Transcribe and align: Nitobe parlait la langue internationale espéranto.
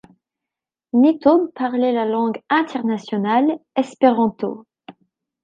Nitobe 0.93 1.51
parlait 1.53 1.91
la 1.91 2.05
langue 2.05 2.41
internationale 2.49 3.59
espéranto. 3.75 4.65